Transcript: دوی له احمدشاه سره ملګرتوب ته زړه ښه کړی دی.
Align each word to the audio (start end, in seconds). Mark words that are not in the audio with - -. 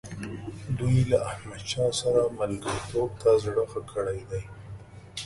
دوی 0.77 0.97
له 1.11 1.17
احمدشاه 1.29 1.91
سره 2.01 2.21
ملګرتوب 2.39 3.09
ته 3.21 3.29
زړه 3.43 3.63
ښه 3.71 3.81
کړی 3.93 4.19
دی. 4.29 4.41